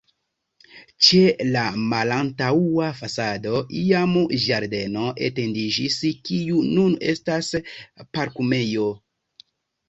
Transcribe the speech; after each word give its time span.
Ĉe 1.07 1.17
la 1.55 1.65
malantaŭa 1.91 2.87
fasado 3.01 3.59
iam 3.81 4.15
ĝardeno 4.47 5.03
etendiĝis, 5.29 5.99
kiu 6.31 6.65
nun 6.71 6.97
estas 7.15 7.53
parkumejo. 8.19 8.89